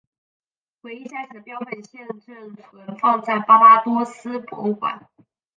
[0.81, 5.07] 唯一架起的标本现正存放在巴巴多斯博物馆。